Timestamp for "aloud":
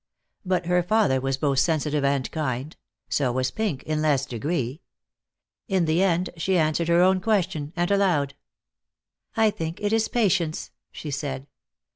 7.91-8.33